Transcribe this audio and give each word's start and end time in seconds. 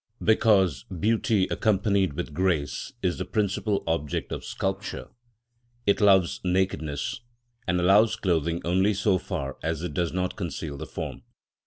Because 0.23 0.83
beauty 0.85 1.47
accompanied 1.51 2.13
with 2.13 2.33
grace 2.33 2.91
is 3.03 3.19
the 3.19 3.23
principal 3.23 3.83
object 3.85 4.31
of 4.31 4.43
sculpture, 4.43 5.09
it 5.85 6.01
loves 6.01 6.41
nakedness, 6.43 7.21
and 7.67 7.79
allows 7.79 8.15
clothing 8.15 8.63
only 8.65 8.95
so 8.95 9.19
far 9.19 9.59
as 9.61 9.83
it 9.83 9.93
does 9.93 10.11
not 10.11 10.35
conceal 10.37 10.75
the 10.75 10.87
form. 10.87 11.21